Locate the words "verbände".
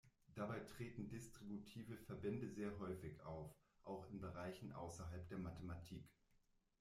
1.95-2.49